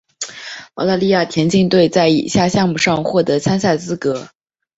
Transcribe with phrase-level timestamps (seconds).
[0.73, 4.29] 澳大利亚田径队在以下项目上获得参赛资格。